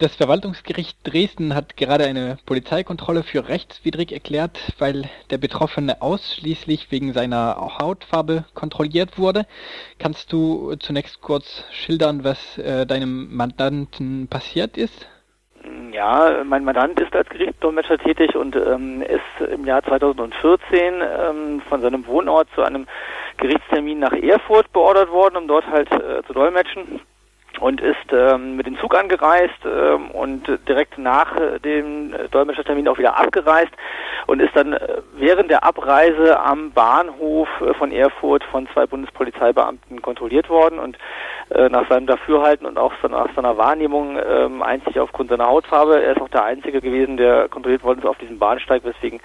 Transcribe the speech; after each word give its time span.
Das 0.00 0.16
Verwaltungsgericht 0.16 0.96
Dresden 1.04 1.54
hat 1.54 1.76
gerade 1.76 2.06
eine 2.06 2.38
Polizeikontrolle 2.46 3.22
für 3.22 3.48
rechtswidrig 3.48 4.12
erklärt, 4.12 4.58
weil 4.78 5.10
der 5.28 5.36
Betroffene 5.36 6.00
ausschließlich 6.00 6.90
wegen 6.90 7.12
seiner 7.12 7.54
Hautfarbe 7.78 8.46
kontrolliert 8.54 9.18
wurde. 9.18 9.44
Kannst 9.98 10.32
du 10.32 10.74
zunächst 10.76 11.20
kurz 11.20 11.66
schildern, 11.70 12.24
was 12.24 12.56
äh, 12.56 12.86
deinem 12.86 13.36
Mandanten 13.36 14.26
passiert 14.26 14.78
ist? 14.78 15.06
Ja, 15.92 16.44
mein 16.44 16.64
Mandant 16.64 16.98
ist 16.98 17.14
als 17.14 17.28
Gerichtsdolmetscher 17.28 17.98
tätig 17.98 18.34
und 18.36 18.56
ähm, 18.56 19.02
ist 19.02 19.52
im 19.52 19.66
Jahr 19.66 19.82
2014 19.82 20.94
ähm, 21.02 21.60
von 21.68 21.82
seinem 21.82 22.06
Wohnort 22.06 22.48
zu 22.54 22.62
einem 22.62 22.86
Gerichtstermin 23.36 23.98
nach 23.98 24.14
Erfurt 24.14 24.72
beordert 24.72 25.10
worden, 25.10 25.36
um 25.36 25.46
dort 25.46 25.66
halt 25.66 25.92
äh, 25.92 26.22
zu 26.26 26.32
dolmetschen 26.32 27.02
und 27.60 27.80
ist 27.80 27.96
ähm, 28.12 28.56
mit 28.56 28.66
dem 28.66 28.78
Zug 28.78 28.96
angereist 28.96 29.54
ähm, 29.64 30.10
und 30.10 30.48
direkt 30.66 30.98
nach 30.98 31.32
dem 31.64 32.14
Dolmetschertermin 32.30 32.88
auch 32.88 32.98
wieder 32.98 33.18
abgereist 33.18 33.72
und 34.26 34.40
ist 34.40 34.54
dann 34.56 34.72
äh, 34.72 35.02
während 35.16 35.50
der 35.50 35.64
Abreise 35.64 36.40
am 36.40 36.72
Bahnhof 36.72 37.48
äh, 37.60 37.74
von 37.74 37.92
Erfurt 37.92 38.42
von 38.44 38.66
zwei 38.72 38.86
Bundespolizeibeamten 38.86 40.00
kontrolliert 40.02 40.48
worden. 40.48 40.78
Und 40.78 40.96
äh, 41.50 41.68
nach 41.68 41.88
seinem 41.88 42.06
Dafürhalten 42.06 42.66
und 42.66 42.78
auch 42.78 42.92
nach 43.08 43.34
seiner 43.34 43.56
Wahrnehmung 43.58 44.16
ähm, 44.24 44.62
einzig 44.62 45.00
aufgrund 45.00 45.30
seiner 45.30 45.46
Hautfarbe. 45.46 46.00
Er 46.00 46.12
ist 46.12 46.20
auch 46.20 46.28
der 46.28 46.44
Einzige 46.44 46.80
gewesen, 46.80 47.16
der 47.16 47.48
kontrolliert 47.48 47.82
worden 47.82 47.98
ist 47.98 48.06
auf 48.06 48.18
diesem 48.18 48.38
Bahnsteig, 48.38 48.84
weswegen 48.84 49.20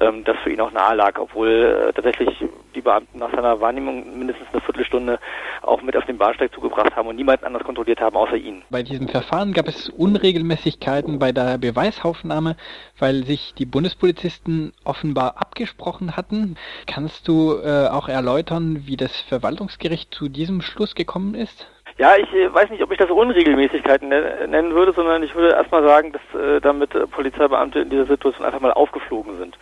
ähm, 0.00 0.24
das 0.24 0.36
für 0.42 0.50
ihn 0.50 0.60
auch 0.60 0.72
nahe 0.72 0.96
lag, 0.96 1.18
obwohl 1.18 1.48
äh, 1.48 1.92
tatsächlich 1.92 2.44
die 2.74 2.80
Beamten 2.80 3.18
nach 3.18 3.30
seiner 3.30 3.60
Wahrnehmung 3.60 4.18
mindestens 4.18 4.48
eine 4.52 4.60
Viertelstunde 4.62 5.18
auch 5.62 5.82
mit 5.82 5.96
auf 5.96 6.04
den 6.06 6.18
Bahnsteig 6.18 6.52
zugebracht 6.52 6.96
haben 6.96 7.08
und 7.08 7.16
niemand 7.16 7.44
anders 7.44 7.62
kontrolliert 7.62 8.00
haben, 8.00 8.16
außer 8.16 8.36
ihn. 8.36 8.62
Bei 8.70 8.82
diesem 8.82 9.08
Verfahren 9.08 9.52
gab 9.52 9.68
es 9.68 9.88
Unregelmäßigkeiten 9.88 11.18
bei 11.18 11.32
der 11.32 11.58
Beweisaufnahme, 11.58 12.56
weil 12.98 13.24
sich 13.24 13.54
die 13.54 13.66
Bundespolizisten 13.66 14.72
offenbar 14.84 15.34
abgesprochen 15.36 16.16
hatten. 16.16 16.56
Kannst 16.86 17.28
du 17.28 17.58
äh, 17.62 17.88
auch 17.88 18.08
erläutern, 18.08 18.82
wie 18.86 18.96
das 18.96 19.20
Verwaltungsgericht 19.20 20.12
zu 20.12 20.28
diesem 20.28 20.62
Schluss 20.62 20.94
gekommen 20.94 21.34
ist? 21.34 21.59
Ja, 22.00 22.16
ich 22.16 22.32
äh, 22.32 22.50
weiß 22.50 22.70
nicht, 22.70 22.82
ob 22.82 22.90
ich 22.92 22.96
das 22.96 23.10
Unregelmäßigkeiten 23.10 24.08
nennen 24.08 24.74
würde, 24.74 24.94
sondern 24.94 25.22
ich 25.22 25.34
würde 25.34 25.54
erstmal 25.54 25.86
sagen, 25.86 26.12
dass 26.12 26.40
äh, 26.40 26.58
damit 26.58 26.94
äh, 26.94 27.06
Polizeibeamte 27.06 27.80
in 27.80 27.90
dieser 27.90 28.06
Situation 28.06 28.46
einfach 28.46 28.60
mal 28.60 28.72
aufgeflogen 28.72 29.36
sind. 29.36 29.58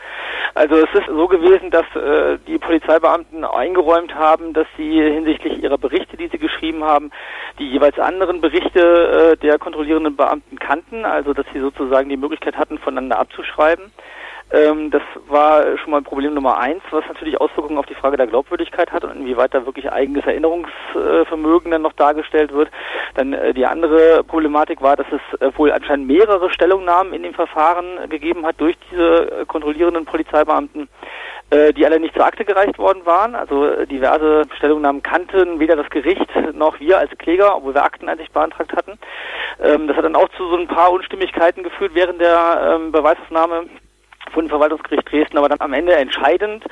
Also 0.54 0.76
es 0.76 0.88
ist 0.94 1.08
so 1.08 1.26
gewesen, 1.26 1.72
dass 1.72 1.84
äh, 1.96 2.38
die 2.46 2.58
Polizeibeamten 2.58 3.44
eingeräumt 3.44 4.14
haben, 4.14 4.52
dass 4.52 4.68
sie 4.76 5.02
hinsichtlich 5.02 5.60
ihrer 5.60 5.78
Berichte, 5.78 6.16
die 6.16 6.28
sie 6.28 6.38
geschrieben 6.38 6.84
haben, 6.84 7.10
die 7.58 7.68
jeweils 7.68 7.98
anderen 7.98 8.40
Berichte 8.40 9.32
äh, 9.32 9.36
der 9.36 9.58
kontrollierenden 9.58 10.14
Beamten 10.14 10.60
kannten, 10.60 11.04
also 11.04 11.34
dass 11.34 11.46
sie 11.52 11.58
sozusagen 11.58 12.08
die 12.08 12.16
Möglichkeit 12.16 12.56
hatten, 12.56 12.78
voneinander 12.78 13.18
abzuschreiben. 13.18 13.90
Ähm, 14.50 14.90
das 14.90 15.02
war 15.26 15.76
schon 15.78 15.90
mal 15.90 16.02
Problem 16.02 16.34
Nummer 16.34 16.58
eins, 16.58 16.82
was 16.90 17.04
natürlich 17.06 17.40
Auswirkungen 17.40 17.78
auf 17.78 17.86
die 17.86 17.94
Frage 17.94 18.16
der 18.16 18.26
Glaubwürdigkeit 18.26 18.90
hat 18.92 19.04
und 19.04 19.16
inwieweit 19.16 19.52
da 19.52 19.66
wirklich 19.66 19.90
eigenes 19.90 20.24
Erinnerungsvermögen 20.24 21.70
dann 21.70 21.82
noch 21.82 21.92
dargestellt 21.92 22.52
wird. 22.52 22.70
Dann 23.14 23.32
äh, 23.32 23.52
die 23.52 23.66
andere 23.66 24.24
Problematik 24.24 24.80
war, 24.80 24.96
dass 24.96 25.06
es 25.12 25.40
äh, 25.40 25.50
wohl 25.58 25.70
anscheinend 25.72 26.06
mehrere 26.06 26.50
Stellungnahmen 26.50 27.12
in 27.12 27.22
dem 27.22 27.34
Verfahren 27.34 28.08
gegeben 28.08 28.46
hat 28.46 28.58
durch 28.58 28.76
diese 28.90 29.42
äh, 29.42 29.44
kontrollierenden 29.44 30.06
Polizeibeamten 30.06 30.88
äh, 31.50 31.72
die 31.72 31.86
alle 31.86 31.98
nicht 31.98 32.14
zur 32.14 32.26
Akte 32.26 32.44
gereicht 32.44 32.78
worden 32.78 33.06
waren. 33.06 33.34
Also 33.34 33.64
äh, 33.64 33.86
diverse 33.86 34.42
Stellungnahmen 34.56 35.02
kannten 35.02 35.58
weder 35.58 35.76
das 35.76 35.88
Gericht 35.88 36.28
noch 36.54 36.78
wir 36.78 36.98
als 36.98 37.10
Kläger, 37.16 37.56
obwohl 37.56 37.74
wir 37.74 37.84
Akteneinsicht 37.84 38.32
beantragt 38.34 38.72
hatten. 38.74 38.98
Ähm, 39.62 39.88
das 39.88 39.96
hat 39.96 40.04
dann 40.04 40.16
auch 40.16 40.28
zu 40.36 40.46
so 40.48 40.56
ein 40.56 40.68
paar 40.68 40.92
Unstimmigkeiten 40.92 41.62
geführt 41.62 41.92
während 41.94 42.20
der 42.20 42.76
ähm, 42.76 42.92
Beweisaufnahme 42.92 43.64
Bundesverwaltungsgericht 44.32 45.10
Dresden, 45.10 45.38
aber 45.38 45.48
dann 45.48 45.60
am 45.60 45.72
Ende 45.72 45.94
entscheidend 45.94 46.64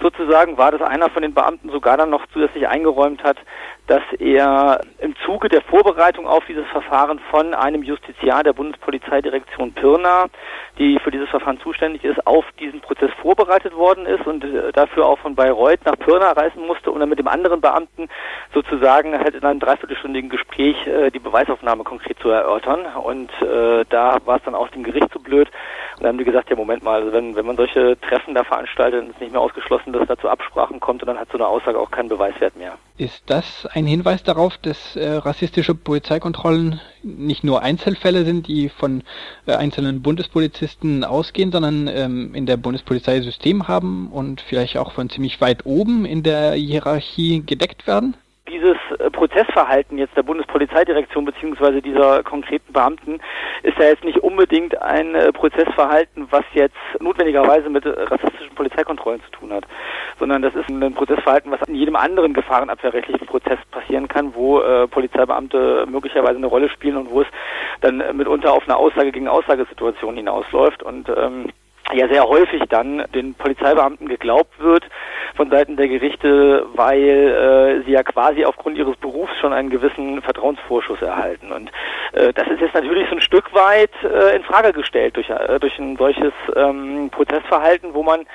sozusagen 0.00 0.58
war, 0.58 0.72
dass 0.72 0.82
einer 0.82 1.10
von 1.10 1.22
den 1.22 1.34
Beamten 1.34 1.70
sogar 1.70 1.96
dann 1.96 2.10
noch 2.10 2.26
zusätzlich 2.32 2.68
eingeräumt 2.68 3.22
hat, 3.22 3.38
dass 3.86 4.02
er 4.18 4.80
im 4.98 5.14
Zuge 5.26 5.48
der 5.48 5.60
Vorbereitung 5.60 6.26
auf 6.26 6.44
dieses 6.46 6.66
Verfahren 6.68 7.18
von 7.30 7.52
einem 7.52 7.82
Justiziar 7.82 8.42
der 8.42 8.54
Bundespolizeidirektion 8.54 9.72
Pirna, 9.72 10.26
die 10.78 10.98
für 11.00 11.10
dieses 11.10 11.28
Verfahren 11.28 11.60
zuständig 11.60 12.02
ist, 12.04 12.26
auf 12.26 12.44
diesen 12.58 12.80
Prozess 12.80 13.10
vorbereitet 13.20 13.76
worden 13.76 14.06
ist 14.06 14.26
und 14.26 14.42
äh, 14.42 14.72
dafür 14.72 15.06
auch 15.06 15.18
von 15.18 15.34
Bayreuth 15.34 15.84
nach 15.84 15.98
Pirna 15.98 16.32
reisen 16.32 16.66
musste, 16.66 16.90
um 16.90 16.98
dann 16.98 17.10
mit 17.10 17.18
dem 17.18 17.28
anderen 17.28 17.60
Beamten 17.60 18.08
sozusagen 18.54 19.18
halt 19.18 19.34
in 19.34 19.44
einem 19.44 19.60
dreiviertelstündigen 19.60 20.30
Gespräch 20.30 20.86
äh, 20.86 21.10
die 21.10 21.18
Beweisaufnahme 21.18 21.84
konkret 21.84 22.18
zu 22.20 22.30
erörtern. 22.30 22.86
Und 23.02 23.30
äh, 23.42 23.84
da 23.90 24.16
war 24.24 24.38
es 24.38 24.42
dann 24.44 24.54
auch 24.54 24.68
dem 24.68 24.82
Gericht 24.82 25.12
zu 25.12 25.20
blöd. 25.20 25.48
Und 25.96 26.02
dann 26.02 26.08
haben 26.08 26.18
die 26.18 26.24
gesagt, 26.24 26.48
ja 26.48 26.56
Moment 26.56 26.82
mal, 26.82 27.02
also 27.02 27.12
wenn, 27.12 27.36
wenn 27.36 27.46
man 27.46 27.56
solche 27.56 28.00
Treffen 28.00 28.34
da 28.34 28.44
veranstaltet, 28.44 29.08
ist 29.10 29.20
nicht 29.20 29.32
mehr 29.32 29.40
ausgeschlossen, 29.40 29.92
dass 29.92 30.02
es 30.02 30.08
da 30.08 30.16
zu 30.16 30.28
Absprachen 30.28 30.80
kommt 30.80 31.02
und 31.02 31.08
dann 31.08 31.18
hat 31.18 31.28
so 31.30 31.38
eine 31.38 31.46
Aussage 31.46 31.78
auch 31.78 31.90
keinen 31.90 32.08
Beweiswert 32.08 32.56
mehr. 32.56 32.78
Ist 32.96 33.24
das 33.26 33.66
ein 33.66 33.86
Hinweis 33.86 34.22
darauf, 34.22 34.56
dass 34.58 34.94
äh, 34.94 35.14
rassistische 35.14 35.74
Polizeikontrollen 35.74 36.80
nicht 37.02 37.42
nur 37.42 37.60
Einzelfälle 37.60 38.24
sind, 38.24 38.46
die 38.46 38.68
von 38.68 39.02
äh, 39.46 39.52
einzelnen 39.54 40.00
Bundespolizisten 40.00 41.02
ausgehen, 41.02 41.50
sondern 41.50 41.88
ähm, 41.88 42.36
in 42.36 42.46
der 42.46 42.56
Bundespolizei 42.56 43.20
System 43.20 43.66
haben 43.66 44.12
und 44.12 44.40
vielleicht 44.40 44.76
auch 44.76 44.92
von 44.92 45.10
ziemlich 45.10 45.40
weit 45.40 45.66
oben 45.66 46.04
in 46.04 46.22
der 46.22 46.52
Hierarchie 46.52 47.42
gedeckt 47.44 47.88
werden? 47.88 48.14
Dieses 48.46 48.76
äh, 48.98 49.08
Prozessverhalten 49.10 49.96
jetzt 49.96 50.14
der 50.18 50.22
Bundespolizeidirektion 50.22 51.24
beziehungsweise 51.24 51.80
dieser 51.80 52.22
konkreten 52.22 52.74
Beamten 52.74 53.18
ist 53.62 53.78
ja 53.78 53.86
jetzt 53.86 54.04
nicht 54.04 54.18
unbedingt 54.18 54.80
ein 54.82 55.14
äh, 55.14 55.32
Prozessverhalten, 55.32 56.26
was 56.30 56.44
jetzt 56.52 56.76
notwendigerweise 57.00 57.70
mit 57.70 57.86
rassistischen 57.86 58.54
Polizeikontrollen 58.54 59.22
zu 59.22 59.30
tun 59.30 59.50
hat, 59.50 59.64
sondern 60.18 60.42
das 60.42 60.54
ist 60.54 60.68
ein 60.68 60.92
Prozessverhalten, 60.92 61.50
was 61.52 61.66
in 61.66 61.74
jedem 61.74 61.96
anderen 61.96 62.34
gefahrenabwehrrechtlichen 62.34 63.26
Prozess 63.26 63.58
passieren 63.70 64.08
kann, 64.08 64.34
wo 64.34 64.60
äh, 64.60 64.88
Polizeibeamte 64.88 65.86
möglicherweise 65.88 66.36
eine 66.36 66.46
Rolle 66.46 66.68
spielen 66.68 66.98
und 66.98 67.10
wo 67.10 67.22
es 67.22 67.28
dann 67.80 68.02
äh, 68.02 68.12
mitunter 68.12 68.52
auf 68.52 68.64
eine 68.64 68.76
Aussage 68.76 69.10
gegen 69.10 69.26
Aussagesituation 69.26 70.16
hinausläuft 70.16 70.82
und 70.82 71.08
ähm, 71.08 71.48
ja 71.92 72.08
sehr 72.08 72.24
häufig 72.24 72.62
dann 72.68 73.04
den 73.14 73.34
Polizeibeamten 73.34 74.08
geglaubt 74.08 74.58
wird 74.58 74.84
von 75.34 75.50
Seiten 75.50 75.76
der 75.76 75.88
Gerichte, 75.88 76.66
weil 76.74 77.80
äh, 77.80 77.84
sie 77.84 77.92
ja 77.92 78.02
quasi 78.02 78.44
aufgrund 78.44 78.78
ihres 78.78 78.96
Berufs 78.96 79.32
schon 79.40 79.52
einen 79.52 79.70
gewissen 79.70 80.22
Vertrauensvorschuss 80.22 81.02
erhalten. 81.02 81.52
Und 81.52 81.70
äh, 82.12 82.32
das 82.32 82.46
ist 82.48 82.60
jetzt 82.60 82.74
natürlich 82.74 83.08
so 83.08 83.16
ein 83.16 83.20
Stück 83.20 83.52
weit 83.54 83.92
äh, 84.02 84.36
in 84.36 84.44
Frage 84.44 84.72
gestellt 84.72 85.16
durch, 85.16 85.28
äh, 85.30 85.58
durch 85.58 85.78
ein 85.78 85.96
solches 85.96 86.32
ähm, 86.54 87.10
Prozessverhalten, 87.10 87.94
wo 87.94 88.02
man 88.02 88.26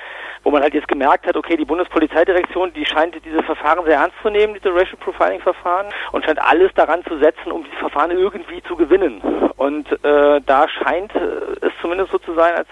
wo 0.42 0.50
man 0.50 0.62
halt 0.62 0.74
jetzt 0.74 0.88
gemerkt 0.88 1.26
hat, 1.26 1.36
okay, 1.36 1.56
die 1.56 1.64
Bundespolizeidirektion, 1.64 2.72
die 2.72 2.86
scheint 2.86 3.14
diese 3.24 3.42
Verfahren 3.42 3.84
sehr 3.84 3.96
ernst 3.96 4.16
zu 4.22 4.30
nehmen, 4.30 4.54
diese 4.54 4.74
Racial 4.74 4.96
Profiling 4.98 5.40
Verfahren, 5.40 5.88
und 6.12 6.24
scheint 6.24 6.40
alles 6.40 6.72
daran 6.74 7.04
zu 7.04 7.18
setzen, 7.18 7.52
um 7.52 7.64
diese 7.64 7.76
Verfahren 7.76 8.10
irgendwie 8.10 8.62
zu 8.62 8.76
gewinnen. 8.76 9.20
Und 9.56 9.92
äh, 10.02 10.40
da 10.40 10.66
scheint 10.68 11.14
es 11.14 11.72
zumindest 11.82 12.12
so 12.12 12.18
zu 12.18 12.34
sein, 12.34 12.54
als, 12.54 12.68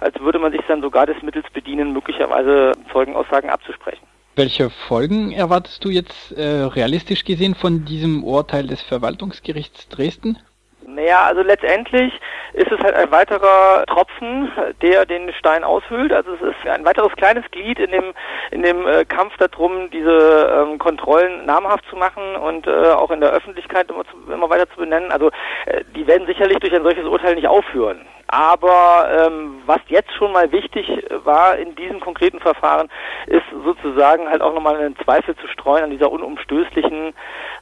als 0.00 0.18
würde 0.20 0.38
man 0.38 0.52
sich 0.52 0.62
dann 0.68 0.82
sogar 0.82 1.06
des 1.06 1.22
Mittels 1.22 1.46
bedienen, 1.52 1.92
möglicherweise 1.92 2.72
Zeugenaussagen 2.92 3.50
abzusprechen. 3.50 4.06
Welche 4.34 4.68
Folgen 4.68 5.32
erwartest 5.32 5.82
du 5.84 5.88
jetzt 5.88 6.32
äh, 6.32 6.64
realistisch 6.64 7.24
gesehen 7.24 7.54
von 7.54 7.86
diesem 7.86 8.22
Urteil 8.22 8.66
des 8.66 8.82
Verwaltungsgerichts 8.82 9.88
Dresden? 9.88 10.38
Naja, 10.86 11.24
also 11.24 11.42
letztendlich 11.42 12.12
ist 12.52 12.70
es 12.70 12.78
halt 12.80 12.94
ein 12.94 13.10
weiterer 13.10 13.84
Tropfen, 13.86 14.50
der 14.82 15.04
den 15.04 15.32
Stein 15.32 15.64
aushöhlt. 15.64 16.12
Also 16.12 16.34
es 16.34 16.40
ist 16.40 16.68
ein 16.70 16.84
weiteres 16.84 17.12
kleines 17.16 17.44
Glied 17.50 17.78
in 17.78 17.90
dem 17.90 18.14
in 18.50 18.62
dem 18.62 18.86
äh, 18.86 19.04
Kampf 19.04 19.36
darum, 19.38 19.90
diese 19.90 20.66
ähm, 20.70 20.78
Kontrollen 20.78 21.44
namhaft 21.44 21.84
zu 21.90 21.96
machen 21.96 22.36
und 22.36 22.66
äh, 22.66 22.90
auch 22.90 23.10
in 23.10 23.20
der 23.20 23.30
Öffentlichkeit 23.30 23.90
immer, 23.90 24.04
zu, 24.04 24.32
immer 24.32 24.48
weiter 24.48 24.68
zu 24.70 24.76
benennen. 24.76 25.10
Also 25.10 25.30
äh, 25.66 25.82
die 25.94 26.06
werden 26.06 26.26
sicherlich 26.26 26.58
durch 26.58 26.74
ein 26.74 26.84
solches 26.84 27.04
Urteil 27.04 27.34
nicht 27.34 27.48
aufhören. 27.48 28.06
Aber 28.28 29.08
ähm, 29.26 29.62
was 29.66 29.80
jetzt 29.88 30.12
schon 30.14 30.32
mal 30.32 30.50
wichtig 30.50 30.88
war 31.24 31.56
in 31.56 31.74
diesem 31.76 32.00
konkreten 32.00 32.40
Verfahren, 32.40 32.88
ist 33.26 33.44
sozusagen 33.64 34.28
halt 34.28 34.42
auch 34.42 34.52
nochmal 34.52 34.76
einen 34.76 34.96
Zweifel 34.96 35.36
zu 35.36 35.46
streuen 35.48 35.84
an 35.84 35.90
dieser 35.90 36.10
unumstößlichen 36.10 37.14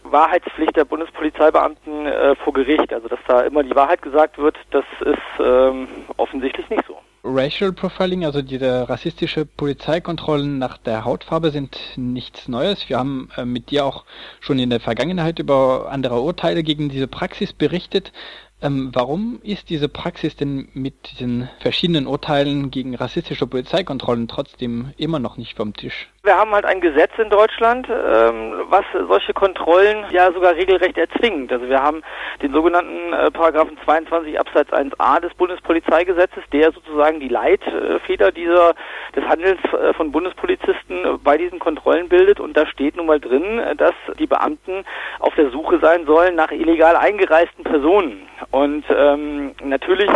Wahrheitspflicht 0.04 0.76
der 0.76 0.84
Bundespolizeibeamten 0.84 2.06
äh, 2.06 2.34
vor 2.36 2.52
Gericht. 2.54 2.92
Also 2.92 3.08
dass 3.08 3.20
da 3.26 3.42
immer 3.42 3.62
die 3.62 3.74
Wahrheit 3.74 4.02
gesagt 4.02 4.38
wird, 4.38 4.56
das 4.70 4.84
ist 5.00 5.18
ähm, 5.40 5.88
offensichtlich 6.16 6.68
nicht 6.70 6.84
so. 6.86 6.98
Racial 7.26 7.72
Profiling, 7.72 8.26
also 8.26 8.42
diese 8.42 8.86
rassistische 8.86 9.46
Polizeikontrollen 9.46 10.58
nach 10.58 10.76
der 10.76 11.06
Hautfarbe 11.06 11.50
sind 11.50 11.78
nichts 11.96 12.48
Neues. 12.48 12.90
Wir 12.90 12.98
haben 12.98 13.30
äh, 13.38 13.46
mit 13.46 13.70
dir 13.70 13.86
auch 13.86 14.04
schon 14.40 14.58
in 14.58 14.68
der 14.68 14.80
Vergangenheit 14.80 15.38
über 15.38 15.88
andere 15.90 16.20
Urteile 16.20 16.62
gegen 16.62 16.90
diese 16.90 17.08
Praxis 17.08 17.54
berichtet. 17.54 18.12
Ähm, 18.64 18.88
warum 18.94 19.40
ist 19.42 19.68
diese 19.68 19.90
Praxis 19.90 20.36
denn 20.36 20.68
mit 20.72 20.94
diesen 21.10 21.50
verschiedenen 21.60 22.06
Urteilen 22.06 22.70
gegen 22.70 22.94
rassistische 22.94 23.46
Polizeikontrollen 23.46 24.26
trotzdem 24.26 24.94
immer 24.96 25.18
noch 25.18 25.36
nicht 25.36 25.54
vom 25.54 25.74
Tisch? 25.74 26.08
Wir 26.24 26.38
haben 26.38 26.52
halt 26.52 26.64
ein 26.64 26.80
Gesetz 26.80 27.10
in 27.18 27.28
Deutschland, 27.28 27.86
ähm, 27.90 28.54
was 28.70 28.86
solche 29.08 29.34
Kontrollen 29.34 30.06
ja 30.10 30.32
sogar 30.32 30.54
regelrecht 30.54 30.96
erzwingt. 30.96 31.52
Also 31.52 31.68
wir 31.68 31.82
haben 31.82 32.00
den 32.40 32.50
sogenannten 32.50 33.12
äh, 33.12 33.30
Paragraphen 33.30 33.76
22 33.84 34.40
Absatz 34.40 34.70
1a 34.70 35.20
des 35.20 35.34
Bundespolizeigesetzes, 35.34 36.42
der 36.50 36.72
sozusagen 36.72 37.20
die 37.20 37.28
Leitfeder 37.28 38.32
dieser 38.32 38.74
des 39.14 39.22
Handels 39.24 39.58
äh, 39.74 39.92
von 39.92 40.12
Bundespolizisten 40.12 41.20
bei 41.22 41.36
diesen 41.36 41.58
Kontrollen 41.58 42.08
bildet. 42.08 42.40
Und 42.40 42.56
da 42.56 42.66
steht 42.68 42.96
nun 42.96 43.04
mal 43.04 43.20
drin, 43.20 43.60
dass 43.76 43.94
die 44.18 44.26
Beamten 44.26 44.86
auf 45.20 45.34
der 45.34 45.50
Suche 45.50 45.78
sein 45.80 46.06
sollen 46.06 46.36
nach 46.36 46.52
illegal 46.52 46.96
eingereisten 46.96 47.64
Personen. 47.64 48.26
Und 48.50 48.84
ähm, 48.88 49.54
natürlich 49.62 50.10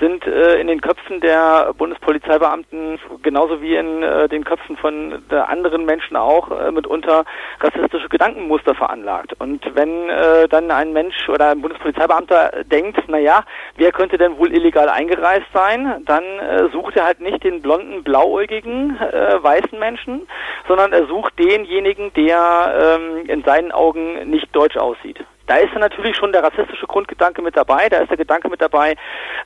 sind 0.00 0.26
äh, 0.26 0.60
in 0.60 0.66
den 0.66 0.80
Köpfen 0.80 1.20
der 1.20 1.72
Bundespolizeibeamten 1.76 2.98
genauso 3.22 3.60
wie 3.60 3.76
in 3.76 4.02
äh, 4.02 4.28
den 4.28 4.44
Köpfen 4.44 4.76
von 4.76 5.22
der 5.30 5.48
anderen 5.48 5.84
Menschen 5.84 6.16
auch 6.16 6.50
äh, 6.50 6.70
mitunter 6.70 7.24
rassistische 7.60 8.08
Gedankenmuster 8.08 8.74
veranlagt. 8.74 9.34
Und 9.38 9.64
wenn 9.74 10.08
äh, 10.08 10.48
dann 10.48 10.70
ein 10.70 10.92
Mensch 10.92 11.28
oder 11.28 11.50
ein 11.50 11.60
Bundespolizeibeamter 11.60 12.64
denkt, 12.64 12.98
na 13.08 13.18
ja, 13.18 13.44
wer 13.76 13.92
könnte 13.92 14.18
denn 14.18 14.38
wohl 14.38 14.52
illegal 14.52 14.88
eingereist 14.88 15.46
sein, 15.52 16.02
dann 16.06 16.24
äh, 16.24 16.68
sucht 16.72 16.96
er 16.96 17.06
halt 17.06 17.20
nicht 17.20 17.44
den 17.44 17.62
blonden, 17.62 18.02
blauäugigen 18.02 18.98
äh, 18.98 19.42
weißen 19.42 19.78
Menschen, 19.78 20.28
sondern 20.66 20.92
er 20.92 21.06
sucht 21.06 21.38
denjenigen, 21.38 22.12
der 22.14 22.98
ähm, 23.00 23.26
in 23.26 23.42
seinen 23.44 23.72
Augen 23.72 24.30
nicht 24.30 24.54
deutsch 24.54 24.76
aussieht. 24.76 25.18
Da 25.48 25.56
ist 25.56 25.72
dann 25.72 25.80
natürlich 25.80 26.14
schon 26.14 26.32
der 26.32 26.44
rassistische 26.44 26.86
Grundgedanke 26.86 27.40
mit 27.40 27.56
dabei. 27.56 27.88
Da 27.88 27.98
ist 27.98 28.10
der 28.10 28.18
Gedanke 28.18 28.48
mit 28.50 28.60
dabei, 28.60 28.94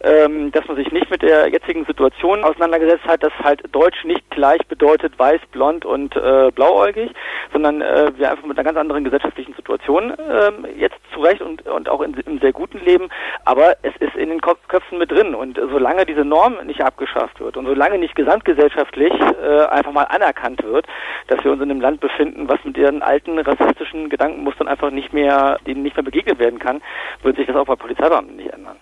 ähm, 0.03 0.51
dass 0.51 0.67
man 0.67 0.77
sich 0.77 0.91
nicht 0.91 1.09
mit 1.11 1.23
der 1.23 1.49
jetzigen 1.49 1.85
Situation 1.85 2.43
auseinandergesetzt 2.43 3.05
hat, 3.05 3.23
dass 3.23 3.33
halt 3.43 3.63
Deutsch 3.71 4.05
nicht 4.05 4.29
gleich 4.31 4.67
bedeutet 4.67 5.17
weiß, 5.17 5.41
blond 5.53 5.85
und 5.85 6.17
äh, 6.17 6.51
blauäugig, 6.51 7.13
sondern 7.53 7.83
äh, 7.83 8.11
wir 8.17 8.33
einfach 8.33 8.45
mit 8.45 8.59
einer 8.59 8.65
ganz 8.65 8.79
anderen 8.79 9.05
gesellschaftlichen 9.05 9.55
Situation 9.55 10.13
ähm, 10.19 10.67
jetzt 10.77 10.99
zurecht 11.15 11.41
und, 11.41 11.63
und 11.69 11.89
auch 11.89 12.01
in, 12.01 12.15
im 12.27 12.41
sehr 12.41 12.53
guten 12.53 12.81
Leben. 12.85 13.09
Aber 13.45 13.77
es 13.83 13.95
ist 14.01 14.17
in 14.17 14.31
den 14.31 14.41
Köpfen 14.41 14.99
mit 14.99 15.13
drin. 15.13 15.37
Und 15.37 15.57
solange 15.71 16.05
diese 16.05 16.25
Norm 16.25 16.57
nicht 16.67 16.83
abgeschafft 16.83 17.39
wird 17.39 17.57
und 17.57 17.67
solange 17.67 17.99
nicht 17.99 18.17
gesamtgesellschaftlich 18.17 19.13
äh, 19.13 19.67
einfach 19.67 19.93
mal 19.93 20.05
anerkannt 20.05 20.65
wird, 20.65 20.87
dass 21.29 21.45
wir 21.45 21.53
uns 21.53 21.63
in 21.63 21.71
einem 21.71 21.81
Land 21.81 22.01
befinden, 22.01 22.49
was 22.49 22.59
mit 22.65 22.77
ihren 22.77 23.03
alten 23.03 23.39
rassistischen 23.39 24.09
Gedankenmustern 24.09 24.67
einfach 24.67 24.91
nicht 24.91 25.13
mehr, 25.13 25.59
denen 25.65 25.83
nicht 25.83 25.92
nicht 25.93 25.97
mehr 25.97 26.05
begegnet 26.05 26.39
werden 26.39 26.59
kann, 26.59 26.83
wird 27.23 27.37
sich 27.37 27.47
das 27.47 27.57
auch 27.57 27.67
bei 27.67 27.77
Polizeibeamten 27.77 28.37
nicht 28.37 28.51
ändern. 28.51 28.77